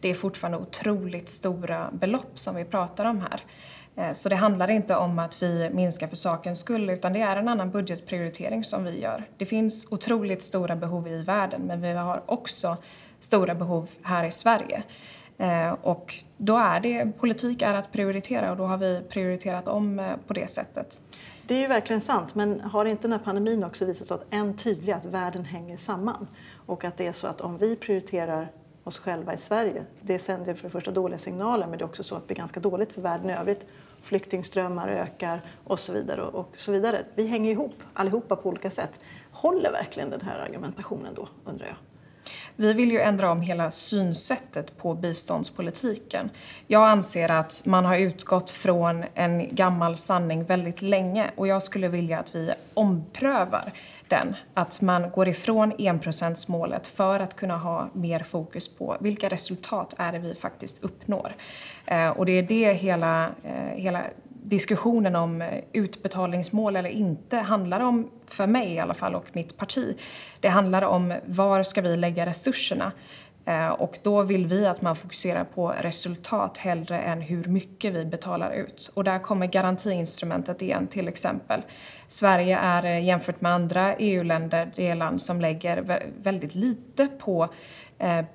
Det 0.00 0.08
är 0.08 0.14
fortfarande 0.14 0.58
otroligt 0.58 1.30
stora 1.30 1.90
belopp 1.92 2.38
som 2.38 2.54
vi 2.56 2.64
pratar 2.64 3.04
om 3.04 3.20
här. 3.20 3.40
Eh, 3.96 4.12
så 4.12 4.28
det 4.28 4.36
handlar 4.36 4.70
inte 4.70 4.96
om 4.96 5.18
att 5.18 5.42
vi 5.42 5.70
minskar 5.72 6.08
för 6.08 6.16
sakens 6.16 6.60
skull 6.60 6.90
utan 6.90 7.12
det 7.12 7.20
är 7.20 7.36
en 7.36 7.48
annan 7.48 7.70
budgetprioritering 7.70 8.64
som 8.64 8.84
vi 8.84 9.00
gör. 9.00 9.24
Det 9.38 9.46
finns 9.46 9.92
otroligt 9.92 10.42
stora 10.42 10.76
behov 10.76 11.08
i 11.08 11.22
världen 11.22 11.62
men 11.62 11.82
vi 11.82 11.92
har 11.92 12.22
också 12.26 12.76
stora 13.18 13.54
behov 13.54 13.88
här 14.02 14.24
i 14.24 14.32
Sverige. 14.32 14.82
Eh, 15.40 15.72
och 15.82 16.14
då 16.36 16.56
är 16.56 16.80
det, 16.80 17.18
politik 17.18 17.62
är 17.62 17.74
att 17.74 17.92
prioritera 17.92 18.50
och 18.50 18.56
då 18.56 18.64
har 18.64 18.78
vi 18.78 19.02
prioriterat 19.08 19.68
om 19.68 19.98
eh, 19.98 20.16
på 20.26 20.32
det 20.32 20.50
sättet. 20.50 21.00
Det 21.46 21.54
är 21.54 21.58
ju 21.58 21.66
verkligen 21.66 22.00
sant, 22.00 22.34
men 22.34 22.60
har 22.60 22.84
inte 22.84 23.02
den 23.02 23.12
här 23.12 23.18
pandemin 23.18 23.64
också 23.64 23.84
visat 23.84 24.10
att 24.10 24.26
än 24.30 24.56
tydligare 24.56 24.98
att 24.98 25.04
världen 25.04 25.44
hänger 25.44 25.76
samman? 25.76 26.26
Och 26.66 26.84
att 26.84 26.96
det 26.96 27.06
är 27.06 27.12
så 27.12 27.26
att 27.26 27.40
om 27.40 27.58
vi 27.58 27.76
prioriterar 27.76 28.52
oss 28.84 28.98
själva 28.98 29.34
i 29.34 29.38
Sverige, 29.38 29.84
det 30.00 30.18
sänder 30.18 30.54
för 30.54 30.62
det 30.62 30.70
första 30.70 30.90
dåliga 30.90 31.18
signaler 31.18 31.66
men 31.66 31.78
det 31.78 31.82
är 31.82 31.86
också 31.86 32.02
så 32.02 32.14
att 32.14 32.22
det 32.22 32.26
blir 32.26 32.36
ganska 32.36 32.60
dåligt 32.60 32.92
för 32.92 33.00
världen 33.00 33.30
i 33.30 33.32
övrigt. 33.32 33.66
Flyktingströmmar 34.02 34.88
ökar 34.88 35.42
och 35.64 35.78
så 35.78 35.92
vidare. 35.92 36.22
Och 36.22 36.56
så 36.56 36.72
vidare. 36.72 37.04
Vi 37.14 37.26
hänger 37.26 37.50
ihop 37.50 37.74
allihopa 37.94 38.36
på 38.36 38.48
olika 38.48 38.70
sätt. 38.70 39.00
Håller 39.30 39.72
verkligen 39.72 40.10
den 40.10 40.20
här 40.20 40.38
argumentationen 40.38 41.14
då, 41.14 41.28
undrar 41.44 41.66
jag? 41.66 41.89
Vi 42.56 42.72
vill 42.72 42.90
ju 42.92 43.00
ändra 43.00 43.30
om 43.30 43.40
hela 43.40 43.70
synsättet 43.70 44.76
på 44.78 44.94
biståndspolitiken. 44.94 46.30
Jag 46.66 46.88
anser 46.88 47.28
att 47.28 47.62
man 47.64 47.84
har 47.84 47.96
utgått 47.96 48.50
från 48.50 49.04
en 49.14 49.54
gammal 49.54 49.96
sanning 49.96 50.44
väldigt 50.44 50.82
länge 50.82 51.30
och 51.36 51.46
jag 51.46 51.62
skulle 51.62 51.88
vilja 51.88 52.18
att 52.18 52.34
vi 52.34 52.50
omprövar 52.74 53.72
den. 54.08 54.36
Att 54.54 54.80
man 54.80 55.10
går 55.10 55.28
ifrån 55.28 55.72
enprocentsmålet 55.78 56.88
för 56.88 57.20
att 57.20 57.36
kunna 57.36 57.56
ha 57.56 57.88
mer 57.92 58.20
fokus 58.20 58.68
på 58.68 58.96
vilka 59.00 59.28
resultat 59.28 59.94
är 59.96 60.12
det 60.12 60.18
vi 60.18 60.34
faktiskt 60.34 60.84
uppnår. 60.84 61.36
Eh, 61.86 62.08
och 62.08 62.26
det 62.26 62.32
är 62.32 62.42
det 62.42 62.72
hela, 62.72 63.30
eh, 63.44 63.76
hela 63.76 64.02
diskussionen 64.50 65.16
om 65.16 65.42
eh, 65.42 65.48
utbetalningsmål 65.72 66.76
eller 66.76 66.90
inte 66.90 67.36
handlar 67.36 67.80
om, 67.80 68.10
för 68.26 68.46
mig 68.46 68.74
i 68.74 68.78
alla 68.78 68.94
fall 68.94 69.14
och 69.14 69.26
mitt 69.32 69.56
parti, 69.56 69.96
det 70.40 70.48
handlar 70.48 70.82
om 70.82 71.14
var 71.26 71.62
ska 71.62 71.80
vi 71.80 71.96
lägga 71.96 72.26
resurserna? 72.26 72.92
Eh, 73.44 73.68
och 73.68 73.98
då 74.02 74.22
vill 74.22 74.46
vi 74.46 74.66
att 74.66 74.82
man 74.82 74.96
fokuserar 74.96 75.44
på 75.44 75.74
resultat 75.80 76.58
hellre 76.58 76.98
än 77.00 77.20
hur 77.20 77.44
mycket 77.44 77.94
vi 77.94 78.04
betalar 78.04 78.50
ut. 78.50 78.92
Och 78.94 79.04
där 79.04 79.18
kommer 79.18 79.46
garantiinstrumentet 79.46 80.62
igen 80.62 80.86
till 80.86 81.08
exempel. 81.08 81.62
Sverige 82.06 82.58
är 82.58 82.84
eh, 82.84 83.04
jämfört 83.04 83.40
med 83.40 83.52
andra 83.52 83.94
EU-länder 83.94 84.72
det 84.76 84.94
land 84.94 85.22
som 85.22 85.40
lägger 85.40 86.02
väldigt 86.22 86.54
lite 86.54 87.06
på 87.06 87.48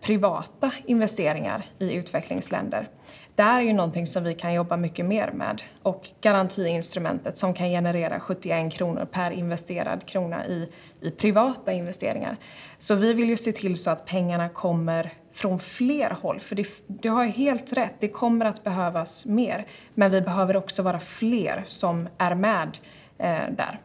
privata 0.01 0.71
investeringar 0.85 1.65
i 1.79 1.93
utvecklingsländer. 1.93 2.89
Det 3.35 3.43
är 3.43 3.61
ju 3.61 3.73
någonting 3.73 4.07
som 4.07 4.23
vi 4.23 4.33
kan 4.33 4.53
jobba 4.53 4.77
mycket 4.77 5.05
mer 5.05 5.31
med. 5.31 5.61
Och 5.81 6.09
garantiinstrumentet 6.21 7.37
som 7.37 7.53
kan 7.53 7.69
generera 7.69 8.19
71 8.19 8.73
kronor 8.73 9.05
per 9.11 9.31
investerad 9.31 10.05
krona 10.05 10.47
i, 10.47 10.69
i 11.01 11.11
privata 11.11 11.73
investeringar. 11.73 12.37
Så 12.77 12.95
vi 12.95 13.13
vill 13.13 13.29
ju 13.29 13.37
se 13.37 13.51
till 13.51 13.77
så 13.77 13.91
att 13.91 14.05
pengarna 14.05 14.49
kommer 14.49 15.13
från 15.33 15.59
fler 15.59 16.09
håll. 16.21 16.39
För 16.39 16.55
det, 16.55 16.67
du 16.87 17.09
har 17.09 17.25
helt 17.25 17.73
rätt, 17.73 17.93
det 17.99 18.07
kommer 18.07 18.45
att 18.45 18.63
behövas 18.63 19.25
mer. 19.25 19.65
Men 19.93 20.11
vi 20.11 20.21
behöver 20.21 20.55
också 20.55 20.83
vara 20.83 20.99
fler 20.99 21.63
som 21.65 22.09
är 22.17 22.35
med 22.35 22.77
eh, 23.17 23.55
där. 23.57 23.79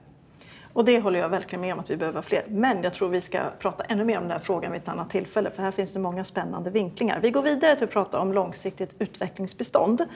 Och 0.73 0.85
det 0.85 1.00
håller 1.00 1.19
jag 1.19 1.29
verkligen 1.29 1.61
med 1.61 1.73
om 1.73 1.81
att 1.81 1.91
vi 1.91 1.97
behöver 1.97 2.23
fler. 2.23 2.45
Men 2.49 2.83
jag 2.83 2.95
tror 2.95 3.09
vi 3.09 3.21
ska 3.21 3.43
prata 3.59 3.85
ännu 3.85 4.05
mer 4.05 4.17
om 4.17 4.23
den 4.23 4.33
här 4.33 4.39
frågan 4.39 4.73
vid 4.73 4.83
ett 4.83 4.89
annat 4.89 5.11
tillfälle 5.11 5.50
för 5.50 5.62
här 5.62 5.71
finns 5.71 5.93
det 5.93 5.99
många 5.99 6.25
spännande 6.25 6.71
vinklingar. 6.71 7.21
Vi 7.21 7.31
går 7.31 7.43
vidare 7.43 7.77
till 7.77 7.85
att 7.85 7.91
prata 7.91 8.19
om 8.19 8.33
långsiktigt 8.33 8.95
utvecklingsbistånd. 8.99 10.07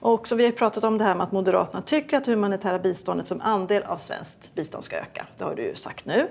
Och 0.00 0.28
så 0.28 0.36
vi 0.36 0.44
har 0.44 0.52
pratat 0.52 0.84
om 0.84 0.98
det 0.98 1.04
här 1.04 1.14
med 1.14 1.24
att 1.24 1.32
Moderaterna 1.32 1.82
tycker 1.82 2.16
att 2.16 2.24
det 2.24 2.30
humanitära 2.30 2.78
biståndet 2.78 3.26
som 3.26 3.40
andel 3.40 3.82
av 3.82 3.96
svenskt 3.96 4.54
bistånd 4.54 4.84
ska 4.84 4.96
öka. 4.96 5.26
Det 5.38 5.44
har 5.44 5.54
du 5.54 5.62
ju 5.62 5.74
sagt 5.74 6.06
nu. 6.06 6.28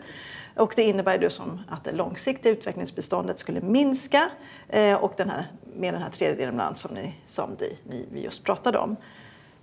Och 0.56 0.74
det 0.76 0.84
innebär 0.84 1.20
ju 1.20 1.30
som 1.30 1.62
att 1.70 1.84
det 1.84 1.92
långsiktiga 1.92 2.52
utvecklingsbiståndet 2.52 3.40
skulle 3.40 3.62
minska 3.62 4.30
eh, 4.68 5.04
och 5.04 5.14
den 5.18 5.30
här, 5.30 5.46
med 5.76 5.94
den 5.94 6.02
här 6.02 6.10
tredjedelen 6.10 6.58
land 6.58 6.78
som, 6.78 6.94
ni, 6.94 7.14
som 7.28 7.50
ni, 7.60 7.78
ni, 7.84 8.06
vi 8.12 8.24
just 8.24 8.44
pratade 8.44 8.78
om. 8.78 8.96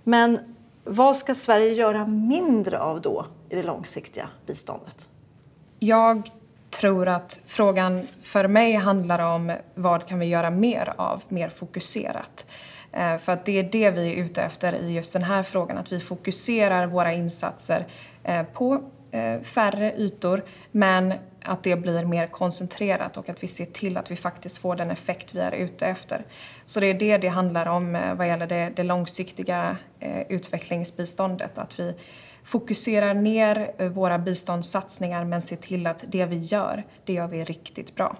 Men 0.03 0.39
vad 0.85 1.15
ska 1.15 1.35
Sverige 1.35 1.73
göra 1.73 2.05
mindre 2.07 2.79
av 2.79 3.01
då 3.01 3.25
i 3.49 3.55
det 3.55 3.63
långsiktiga 3.63 4.29
biståndet? 4.45 5.09
Jag 5.79 6.29
tror 6.69 7.07
att 7.07 7.39
frågan 7.45 8.07
för 8.21 8.47
mig 8.47 8.73
handlar 8.73 9.35
om 9.35 9.53
vad 9.75 10.07
kan 10.07 10.19
vi 10.19 10.25
göra 10.25 10.49
mer 10.49 10.93
av, 10.97 11.23
mer 11.27 11.49
fokuserat. 11.49 12.47
Eh, 12.91 13.17
för 13.17 13.31
att 13.31 13.45
det 13.45 13.59
är 13.59 13.63
det 13.63 13.91
vi 13.91 14.13
är 14.13 14.23
ute 14.23 14.41
efter 14.41 14.73
i 14.73 14.93
just 14.93 15.13
den 15.13 15.23
här 15.23 15.43
frågan, 15.43 15.77
att 15.77 15.91
vi 15.91 15.99
fokuserar 15.99 16.87
våra 16.87 17.13
insatser 17.13 17.87
eh, 18.23 18.43
på 18.43 18.83
Eh, 19.15 19.41
färre 19.41 19.93
ytor 19.97 20.43
men 20.71 21.13
att 21.43 21.63
det 21.63 21.75
blir 21.75 22.05
mer 22.05 22.27
koncentrerat 22.27 23.17
och 23.17 23.29
att 23.29 23.43
vi 23.43 23.47
ser 23.47 23.65
till 23.65 23.97
att 23.97 24.11
vi 24.11 24.15
faktiskt 24.15 24.57
får 24.57 24.75
den 24.75 24.91
effekt 24.91 25.35
vi 25.35 25.39
är 25.39 25.51
ute 25.51 25.87
efter. 25.87 26.25
Så 26.65 26.79
det 26.79 26.87
är 26.87 26.93
det 26.93 27.17
det 27.17 27.27
handlar 27.27 27.65
om 27.65 27.95
eh, 27.95 28.15
vad 28.15 28.27
gäller 28.27 28.47
det, 28.47 28.71
det 28.75 28.83
långsiktiga 28.83 29.77
eh, 29.99 30.21
utvecklingsbiståndet, 30.29 31.57
att 31.57 31.79
vi 31.79 31.93
fokuserar 32.43 33.13
ner 33.13 33.89
våra 33.89 34.19
biståndssatsningar 34.19 35.25
men 35.25 35.41
ser 35.41 35.55
till 35.55 35.87
att 35.87 36.03
det 36.07 36.25
vi 36.25 36.37
gör, 36.37 36.83
det 37.03 37.13
gör 37.13 37.27
vi 37.27 37.43
riktigt 37.43 37.95
bra. 37.95 38.17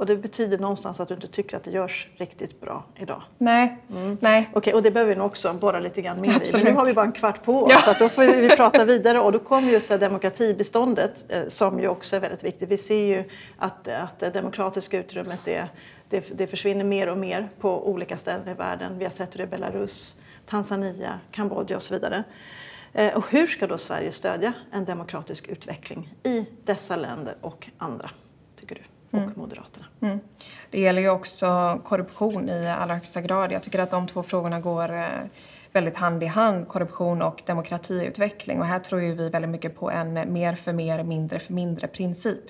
Och 0.00 0.06
det 0.06 0.16
betyder 0.16 0.58
någonstans 0.58 1.00
att 1.00 1.08
du 1.08 1.14
inte 1.14 1.28
tycker 1.28 1.56
att 1.56 1.64
det 1.64 1.70
görs 1.70 2.08
riktigt 2.16 2.60
bra 2.60 2.84
idag? 2.96 3.22
Nej. 3.38 3.78
Mm. 3.90 4.18
Nej. 4.20 4.48
Okej, 4.50 4.58
okay, 4.58 4.72
och 4.72 4.82
det 4.82 4.90
behöver 4.90 5.14
vi 5.14 5.18
nog 5.18 5.26
också 5.26 5.52
borra 5.52 5.80
lite 5.80 6.02
grann 6.02 6.20
mer 6.20 6.36
Absolut. 6.36 6.54
i. 6.54 6.64
Men 6.64 6.72
nu 6.72 6.78
har 6.78 6.86
vi 6.86 6.94
bara 6.94 7.06
en 7.06 7.12
kvart 7.12 7.44
på 7.44 7.62
oss, 7.62 7.72
ja. 7.72 7.94
så 7.94 8.04
då 8.04 8.08
får 8.08 8.22
vi 8.22 8.48
prata 8.48 8.84
vidare. 8.84 9.20
Och 9.20 9.32
då 9.32 9.38
kommer 9.38 9.72
just 9.72 9.88
det 9.88 9.98
demokratibiståndet 9.98 11.24
eh, 11.28 11.46
som 11.46 11.80
ju 11.80 11.88
också 11.88 12.16
är 12.16 12.20
väldigt 12.20 12.44
viktigt. 12.44 12.68
Vi 12.68 12.76
ser 12.76 13.04
ju 13.04 13.24
att, 13.58 13.88
att 13.88 14.18
det 14.18 14.30
demokratiska 14.30 14.98
utrymmet 14.98 15.40
det, 15.44 15.68
det, 16.08 16.38
det 16.38 16.46
försvinner 16.46 16.84
mer 16.84 17.08
och 17.08 17.18
mer 17.18 17.48
på 17.60 17.88
olika 17.88 18.18
ställen 18.18 18.48
i 18.48 18.54
världen. 18.54 18.98
Vi 18.98 19.04
har 19.04 19.12
sett 19.12 19.34
hur 19.34 19.38
det 19.38 19.44
är 19.44 19.58
Belarus, 19.58 20.16
Tanzania, 20.46 21.20
Kambodja 21.30 21.76
och 21.76 21.82
så 21.82 21.94
vidare. 21.94 22.24
Eh, 22.92 23.16
och 23.16 23.30
hur 23.30 23.46
ska 23.46 23.66
då 23.66 23.78
Sverige 23.78 24.12
stödja 24.12 24.52
en 24.72 24.84
demokratisk 24.84 25.48
utveckling 25.48 26.14
i 26.22 26.46
dessa 26.64 26.96
länder 26.96 27.34
och 27.40 27.68
andra, 27.78 28.10
tycker 28.56 28.74
du? 28.74 28.82
Och 29.10 29.18
mm. 29.18 29.32
Moderaterna. 29.36 29.86
Mm. 30.00 30.20
Det 30.70 30.80
gäller 30.80 31.02
ju 31.02 31.10
också 31.10 31.80
korruption 31.84 32.48
i 32.48 32.68
allra 32.68 32.94
högsta 32.94 33.20
grad. 33.20 33.52
Jag 33.52 33.62
tycker 33.62 33.78
att 33.78 33.90
de 33.90 34.06
två 34.06 34.22
frågorna 34.22 34.60
går 34.60 34.96
eh, 34.96 35.06
väldigt 35.72 35.96
hand 35.96 36.22
i 36.22 36.26
hand, 36.26 36.68
korruption 36.68 37.22
och 37.22 37.42
demokratiutveckling. 37.46 38.60
Och 38.60 38.66
här 38.66 38.78
tror 38.78 39.02
ju 39.02 39.14
vi 39.14 39.28
väldigt 39.28 39.50
mycket 39.50 39.76
på 39.76 39.90
en 39.90 40.32
mer 40.32 40.54
för 40.54 40.72
mer, 40.72 41.04
mindre 41.04 41.38
för 41.38 41.52
mindre 41.52 41.86
princip 41.86 42.40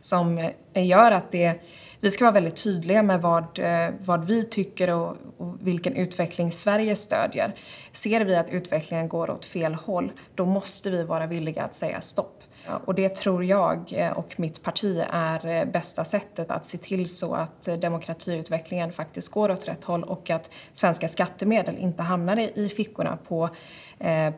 som 0.00 0.38
eh, 0.72 0.86
gör 0.86 1.12
att 1.12 1.30
det, 1.30 1.54
vi 2.00 2.10
ska 2.10 2.24
vara 2.24 2.34
väldigt 2.34 2.62
tydliga 2.62 3.02
med 3.02 3.22
vad, 3.22 3.58
eh, 3.58 3.90
vad 4.00 4.24
vi 4.24 4.44
tycker 4.44 4.90
och, 4.90 5.16
och 5.36 5.56
vilken 5.60 5.96
utveckling 5.96 6.52
Sverige 6.52 6.96
stödjer. 6.96 7.54
Ser 7.92 8.20
vi 8.20 8.36
att 8.36 8.50
utvecklingen 8.50 9.08
går 9.08 9.30
åt 9.30 9.44
fel 9.44 9.74
håll, 9.74 10.12
då 10.34 10.46
måste 10.46 10.90
vi 10.90 11.02
vara 11.02 11.26
villiga 11.26 11.62
att 11.62 11.74
säga 11.74 12.00
stopp. 12.00 12.37
Och 12.84 12.94
det 12.94 13.16
tror 13.16 13.44
jag 13.44 13.92
eh, 13.92 14.10
och 14.10 14.34
mitt 14.40 14.62
parti 14.62 15.04
är 15.10 15.46
eh, 15.46 15.64
bästa 15.64 16.04
sättet 16.04 16.50
att 16.50 16.66
se 16.66 16.78
till 16.78 17.08
så 17.08 17.34
att 17.34 17.68
eh, 17.68 17.74
demokratiutvecklingen 17.74 18.92
faktiskt 18.92 19.28
går 19.28 19.50
åt 19.50 19.68
rätt 19.68 19.84
håll 19.84 20.04
och 20.04 20.30
att 20.30 20.50
svenska 20.72 21.08
skattemedel 21.08 21.76
inte 21.76 22.02
hamnar 22.02 22.58
i 22.58 22.68
fickorna 22.68 23.18
på, 23.28 23.48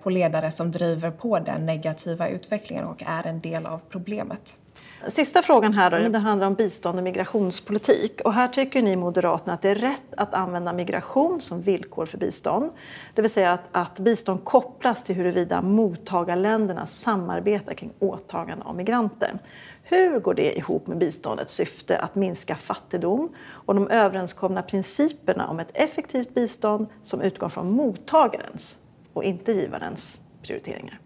på 0.03 0.11
ledare 0.11 0.51
som 0.51 0.71
driver 0.71 1.11
på 1.11 1.39
den 1.39 1.67
negativa 1.67 2.29
utvecklingen 2.29 2.85
och 2.85 3.03
är 3.07 3.27
en 3.27 3.41
del 3.41 3.67
av 3.67 3.81
problemet. 3.89 4.59
Sista 5.07 5.43
frågan 5.43 5.73
här 5.73 5.91
då, 5.91 5.97
mm. 5.97 6.13
det 6.13 6.19
handlar 6.19 6.47
om 6.47 6.55
bistånd 6.55 6.99
och 6.99 7.05
migrationspolitik. 7.05 8.21
Och 8.25 8.33
här 8.33 8.49
tycker 8.49 8.83
ni 8.83 8.97
Moderaterna 8.97 9.53
att 9.53 9.63
det 9.63 9.71
är 9.71 9.75
rätt 9.75 10.15
att 10.17 10.35
använda 10.35 10.73
migration 10.73 11.41
som 11.41 11.63
villkor 11.63 12.07
för 12.07 12.19
bistånd. 12.19 12.71
Det 13.15 13.23
vill 13.23 13.31
säga 13.31 13.53
att, 13.53 13.61
att 13.73 14.01
bistånd 14.01 14.45
kopplas 14.45 15.05
till 15.05 15.15
huruvida 15.15 15.63
mottagarländerna 15.63 16.87
samarbetar 16.87 17.75
kring 17.75 17.93
åtagande 17.99 18.65
av 18.65 18.77
migranter. 18.77 19.39
Hur 19.83 20.21
går 20.21 20.35
det 20.35 20.59
ihop 20.59 20.87
med 20.87 20.99
biståndets 20.99 21.55
syfte 21.55 21.99
att 21.99 22.15
minska 22.15 22.57
fattigdom 22.57 23.35
och 23.41 23.75
de 23.75 23.89
överenskomna 23.89 24.63
principerna 24.63 25.49
om 25.49 25.61
ett 25.61 25.71
effektivt 25.75 26.35
bistånd 26.35 26.87
som 27.03 27.21
utgår 27.21 27.49
från 27.49 27.71
mottagarens 27.71 28.79
och 29.21 29.25
inte 29.25 29.53
givarens 29.53 30.21
prioriteringar? 30.43 31.01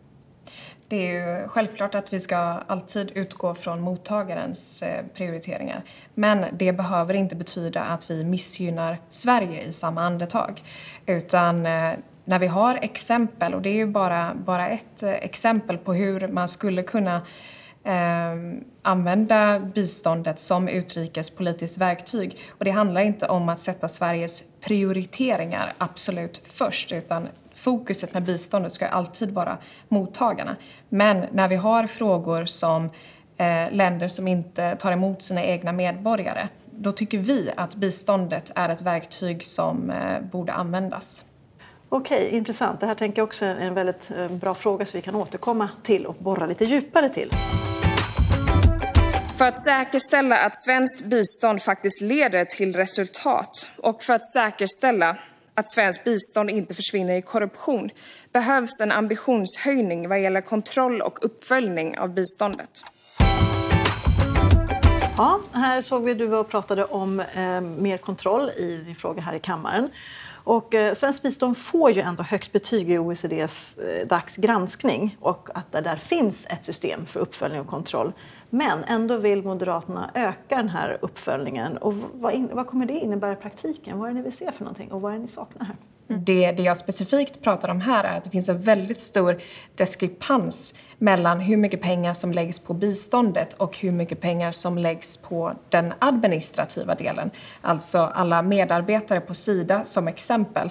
Det 0.89 0.97
är 0.97 1.41
ju 1.41 1.49
självklart 1.49 1.95
att 1.95 2.13
vi 2.13 2.21
ska 2.21 2.37
alltid 2.37 3.11
utgå 3.15 3.55
från 3.55 3.81
mottagarens 3.81 4.83
eh, 4.83 5.05
prioriteringar. 5.15 5.85
Men 6.15 6.45
det 6.53 6.73
behöver 6.73 7.15
inte 7.15 7.37
betyda 7.37 7.81
att 7.81 8.11
vi 8.11 8.25
missgynnar 8.25 8.99
Sverige 9.09 9.63
i 9.63 9.73
samma 9.73 10.03
andetag. 10.03 10.63
Utan 11.07 11.67
eh, 11.67 11.93
när 12.25 12.39
vi 12.39 12.47
har 12.47 12.79
exempel, 12.83 13.55
och 13.55 13.63
det 13.63 13.71
är 13.71 13.75
ju 13.75 13.87
bara, 13.87 14.35
bara 14.35 14.69
ett 14.69 15.03
eh, 15.03 15.11
exempel 15.11 15.79
på 15.79 15.95
hur 15.95 16.29
man 16.29 16.49
skulle 16.49 16.83
kunna 16.83 17.17
eh, 17.85 18.61
använda 18.83 19.61
biståndet 19.61 20.41
som 20.41 20.69
utrikespolitiskt 20.69 21.79
verktyg. 21.79 22.39
Och 22.51 22.65
det 22.65 22.71
handlar 22.71 23.01
inte 23.01 23.27
om 23.27 23.49
att 23.49 23.61
sätta 23.61 23.89
Sveriges 23.89 24.45
prioriteringar 24.61 25.75
absolut 25.79 26.43
först 26.47 26.93
utan 26.93 27.29
fokuset 27.65 28.13
med 28.13 28.23
biståndet 28.23 28.73
ska 28.73 28.87
alltid 28.87 29.31
vara 29.31 29.59
mottagarna. 29.89 30.57
Men 30.89 31.27
när 31.33 31.49
vi 31.49 31.57
har 31.57 31.87
frågor 31.87 32.45
som 32.45 32.91
eh, 33.37 33.73
länder 33.73 34.09
som 34.09 34.29
inte 34.29 34.77
tar 34.77 34.93
emot 34.93 35.23
sina 35.23 35.45
egna 35.45 35.73
medborgare, 35.73 36.49
då 36.71 36.93
tycker 36.93 37.19
vi 37.19 37.51
att 37.57 37.75
biståndet 37.75 38.53
är 38.55 38.69
ett 38.69 38.81
verktyg 38.81 39.45
som 39.45 39.91
eh, 39.91 40.21
borde 40.21 40.53
användas. 40.53 41.25
Okej, 41.89 42.29
intressant. 42.31 42.81
Det 42.81 42.87
här 42.87 42.95
tänker 42.95 43.19
jag 43.19 43.27
också 43.27 43.45
är 43.45 43.57
en 43.57 43.75
väldigt 43.75 44.11
eh, 44.11 44.29
bra 44.29 44.55
fråga 44.55 44.87
som 44.87 44.99
vi 44.99 45.03
kan 45.03 45.15
återkomma 45.15 45.69
till 45.83 46.07
och 46.07 46.17
borra 46.19 46.47
lite 46.47 46.65
djupare 46.65 47.09
till. 47.09 47.31
För 49.37 49.45
att 49.45 49.65
säkerställa 49.65 50.37
att 50.37 50.65
svenskt 50.65 51.05
bistånd 51.05 51.63
faktiskt 51.63 52.01
leder 52.01 52.45
till 52.45 52.77
resultat 52.77 53.71
och 53.77 54.03
för 54.03 54.15
att 54.15 54.27
säkerställa 54.33 55.17
att 55.55 55.71
svenskt 55.71 56.05
bistånd 56.05 56.51
inte 56.51 56.75
försvinner 56.75 57.17
i 57.17 57.23
korruption 57.23 57.91
behövs 58.33 58.81
en 58.83 58.93
ambitionshöjning 58.93 60.09
vad 60.09 60.23
gäller 60.23 60.41
kontroll 60.41 61.01
och 61.01 61.25
uppföljning 61.25 61.99
av 61.99 62.15
biståndet. 62.15 62.71
Ja, 65.17 65.41
här 65.53 65.81
såg 65.81 66.05
vi 66.05 66.15
du 66.15 66.27
var 66.27 66.39
och 66.39 66.49
pratade 66.49 66.85
om 66.85 67.21
eh, 67.21 67.61
mer 67.61 67.99
kontroll 67.99 68.51
i 68.51 68.83
din 68.87 68.95
fråga 68.95 69.23
här 69.23 69.35
i 69.35 69.41
kammaren. 69.41 69.91
Och 70.45 70.75
eh, 70.75 70.95
svenskt 70.95 71.23
bistånd 71.23 71.59
får 71.59 71.91
ju 71.91 72.01
ändå 72.01 72.23
högt 72.23 72.53
betyg 72.53 72.91
i 72.91 72.99
OECDs 72.99 73.79
eh, 73.79 74.07
DACs 74.07 74.37
granskning 74.37 75.17
och 75.21 75.49
att 75.55 75.73
det 75.73 75.81
där 75.81 75.97
finns 75.97 76.47
ett 76.51 76.65
system 76.65 77.07
för 77.07 77.21
uppföljning 77.21 77.61
och 77.61 77.67
kontroll. 77.67 78.13
Men 78.55 78.85
ändå 78.85 79.17
vill 79.17 79.43
Moderaterna 79.43 80.11
öka 80.15 80.57
den 80.57 80.69
här 80.69 80.99
uppföljningen. 81.01 81.77
Och 81.77 81.95
vad, 82.15 82.33
in, 82.33 82.51
vad 82.53 82.67
kommer 82.67 82.87
det 82.87 82.99
innebära 82.99 83.33
i 83.33 83.37
praktiken? 83.37 83.99
Vad 83.99 84.09
är 84.09 84.13
det 84.13 84.19
ni 84.19 84.23
vill 84.23 84.37
se 84.37 84.53
för 84.53 84.65
någonting 84.65 84.93
och 84.93 85.01
vad 85.01 85.13
är 85.13 85.17
det 85.17 85.23
ni 85.23 85.29
saknar 85.29 85.67
här? 85.67 85.77
Mm. 86.09 86.25
Det, 86.25 86.53
det 86.53 86.63
jag 86.63 86.77
specifikt 86.77 87.43
pratar 87.43 87.69
om 87.69 87.81
här 87.81 88.05
är 88.05 88.17
att 88.17 88.25
det 88.25 88.31
finns 88.31 88.49
en 88.49 88.63
väldigt 88.63 89.01
stor 89.01 89.41
diskrepans 89.75 90.75
mellan 90.99 91.41
hur 91.41 91.57
mycket 91.57 91.81
pengar 91.81 92.15
som 92.15 92.33
läggs 92.33 92.61
på 92.61 92.75
biståndet 92.75 93.53
och 93.53 93.79
hur 93.79 93.93
mycket 93.93 94.21
pengar 94.21 94.53
som 94.53 94.79
läggs 94.79 95.17
på 95.17 95.55
den 95.69 95.93
administrativa 95.99 96.95
delen. 96.95 97.31
Alltså 97.61 97.99
alla 97.99 98.43
medarbetare 98.43 99.21
på 99.21 99.35
Sida 99.35 99.85
som 99.85 100.09
exempel 100.09 100.71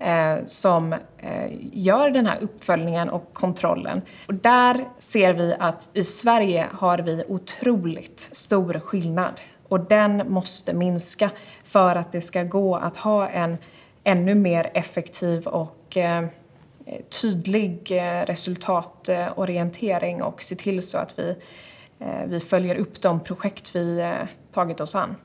Eh, 0.00 0.36
som 0.46 0.92
eh, 1.18 1.50
gör 1.72 2.10
den 2.10 2.26
här 2.26 2.38
uppföljningen 2.40 3.10
och 3.10 3.30
kontrollen. 3.32 4.02
Och 4.26 4.34
där 4.34 4.84
ser 4.98 5.32
vi 5.32 5.54
att 5.58 5.88
i 5.92 6.04
Sverige 6.04 6.66
har 6.72 6.98
vi 6.98 7.24
otroligt 7.28 8.28
stor 8.32 8.80
skillnad 8.80 9.40
och 9.68 9.80
den 9.80 10.32
måste 10.32 10.72
minska 10.72 11.30
för 11.64 11.96
att 11.96 12.12
det 12.12 12.20
ska 12.20 12.42
gå 12.42 12.76
att 12.76 12.96
ha 12.96 13.28
en 13.28 13.56
ännu 14.04 14.34
mer 14.34 14.70
effektiv 14.74 15.46
och 15.46 15.96
eh, 15.96 16.26
tydlig 17.22 17.90
eh, 17.90 18.26
resultatorientering 18.26 20.22
och 20.22 20.42
se 20.42 20.56
till 20.56 20.82
så 20.82 20.98
att 20.98 21.18
vi, 21.18 21.36
eh, 21.98 22.24
vi 22.26 22.40
följer 22.40 22.74
upp 22.74 23.00
de 23.00 23.20
projekt 23.20 23.76
vi 23.76 23.98
eh, 23.98 24.14
tagit 24.52 24.80
oss 24.80 24.94
an. 24.94 25.16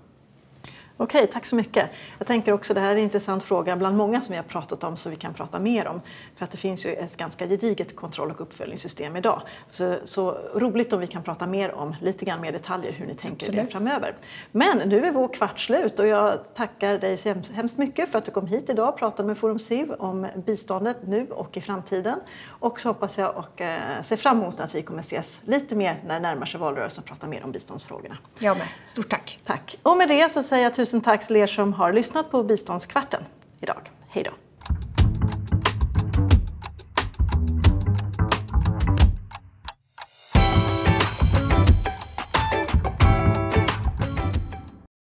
Okej, 0.98 1.28
tack 1.28 1.46
så 1.46 1.56
mycket. 1.56 1.90
Jag 2.18 2.28
tänker 2.28 2.52
också 2.52 2.74
det 2.74 2.80
här 2.80 2.90
är 2.90 2.96
en 2.96 3.04
intressant 3.04 3.44
fråga 3.44 3.76
bland 3.76 3.98
många 3.98 4.22
som 4.22 4.32
vi 4.32 4.38
har 4.38 4.44
pratat 4.44 4.84
om 4.84 4.98
som 4.98 5.12
vi 5.12 5.18
kan 5.18 5.34
prata 5.34 5.60
mer 5.60 5.88
om. 5.88 6.02
För 6.36 6.46
att 6.46 6.52
det 6.52 6.58
finns 6.58 6.86
ju 6.86 6.94
ett 6.94 7.18
ganska 7.18 7.48
gediget 7.48 7.96
kontroll 7.96 8.32
och 8.32 8.42
uppföljningssystem 8.42 9.16
idag. 9.16 9.42
Så, 9.72 9.98
så 10.04 10.38
roligt 10.56 10.94
om 10.94 11.00
vi 11.00 11.08
kan 11.08 11.24
prata 11.24 11.48
mer 11.48 11.72
om 11.72 11.96
lite 12.02 12.26
grann 12.26 12.42
mer 12.42 12.52
detaljer 12.52 12.92
hur 12.92 13.06
ni 13.06 13.16
tänker 13.16 13.46
Absolut. 13.46 13.66
det 13.66 13.72
framöver. 13.72 14.16
Men 14.52 14.90
nu 14.90 15.06
är 15.06 15.12
vår 15.12 15.28
kvart 15.28 15.60
slut 15.60 16.00
och 16.00 16.08
jag 16.08 16.40
tackar 16.54 16.98
dig 16.98 17.18
så 17.18 17.36
hemskt 17.54 17.78
mycket 17.78 18.12
för 18.12 18.18
att 18.18 18.26
du 18.26 18.32
kom 18.32 18.48
hit 18.48 18.70
idag 18.70 18.90
och 18.90 18.98
pratade 18.98 19.28
med 19.28 19.38
Forum 19.38 19.60
SIV 19.60 19.92
om 19.92 20.28
biståndet 20.46 20.98
nu 21.08 21.28
och 21.30 21.58
i 21.58 21.62
framtiden. 21.62 22.20
Och 22.48 22.80
så 22.80 22.90
hoppas 22.90 23.18
jag 23.18 23.38
och 23.38 23.62
eh, 23.62 24.04
ser 24.04 24.18
fram 24.18 24.42
emot 24.42 24.60
att 24.60 24.76
vi 24.76 24.82
kommer 24.82 25.00
ses 25.00 25.40
lite 25.46 25.76
mer 25.76 26.02
när 26.06 26.14
det 26.14 26.20
närmar 26.20 26.46
sig 26.46 26.60
valrörelsen 26.60 27.02
och 27.02 27.08
prata 27.08 27.28
mer 27.28 27.44
om 27.44 27.52
biståndsfrågorna. 27.52 28.18
Jag 28.40 28.58
med. 28.58 28.68
Stort 28.86 29.10
tack. 29.10 29.40
Tack. 29.46 29.78
Och 29.84 29.98
med 29.98 30.10
det 30.10 30.32
så 30.32 30.44
säger 30.44 30.64
jag 30.64 30.74
tusen 30.86 31.02
tack 31.02 31.28
till 31.28 31.36
er 31.42 31.50
som 31.50 31.74
har 31.74 31.94
lyssnat 31.94 32.32
på 32.32 32.44
Biståndskvarten 32.44 33.26
idag. 33.62 33.92
Hej 34.10 34.24
då! 34.24 34.45